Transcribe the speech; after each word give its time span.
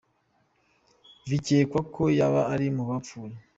Vyikekwa 1.27 1.79
ko 1.93 2.03
yoba 2.17 2.41
ari 2.53 2.67
mu 2.75 2.83
bapfuye. 2.89 3.35